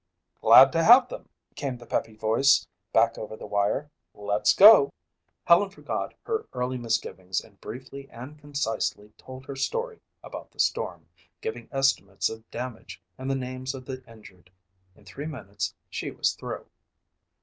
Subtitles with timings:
[0.41, 3.91] "Glad to have them," came the peppy voice back over the wire.
[4.15, 4.91] "Let's go."
[5.43, 11.07] Helen forgot her early misgivings and briefly and concisely told her story about the storm,
[11.39, 14.49] giving estimates of damage and the names of the injured.
[14.95, 16.65] In three minutes she was through.